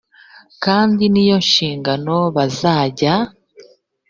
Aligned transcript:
kandi 0.63 1.03
ni 1.13 1.23
yo 1.29 1.35
nshingano 1.45 2.15
bazajya 2.35 3.13